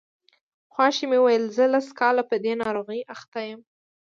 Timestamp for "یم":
3.49-3.59